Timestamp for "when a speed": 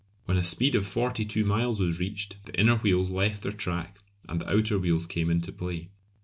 0.25-0.73